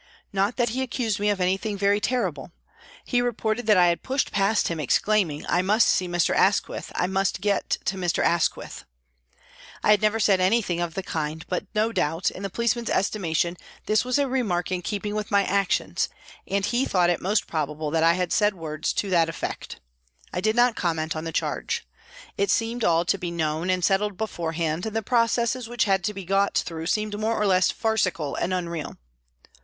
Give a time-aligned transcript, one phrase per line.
[0.33, 2.51] Not that he accused me of anything very terrible.
[3.05, 6.33] He reported that I had pushed past him exclaiming, "I must see Mr.
[6.35, 8.23] Asquith, I must get to Mr.
[8.23, 8.83] Asquith."
[9.83, 13.57] I had never said anything of the kind, but no doubt, in the policeman's estimation,
[13.85, 16.09] this was a remark in keeping with my actions,
[16.47, 18.93] and he thought it most probable POLICE COURT TRIAL 57 that I had said words
[18.93, 19.81] to that effect.
[20.33, 21.85] I did not com ment on the charge.
[22.39, 26.13] It seemed all to be known and settled beforehand, and the processes which had to
[26.15, 28.97] be got through seemed more or less farcical and unreal.